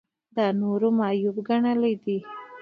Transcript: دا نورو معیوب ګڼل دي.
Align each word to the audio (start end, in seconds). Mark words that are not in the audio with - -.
دا 0.35 0.45
نورو 0.59 0.89
معیوب 0.99 1.35
ګڼل 1.47 1.81
دي. 2.03 2.17